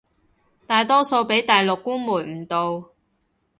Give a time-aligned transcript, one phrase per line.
[0.65, 2.07] 大多數畀大陸官媒
[2.43, 2.89] 誤導